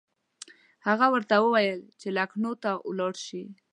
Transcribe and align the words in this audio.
هغه 0.87 1.07
ورته 1.13 1.35
وویل 1.39 1.81
چې 1.99 2.07
لکنهو 2.17 2.53
ته 2.63 2.71
ولاړ 2.89 3.13
شي. 3.25 3.43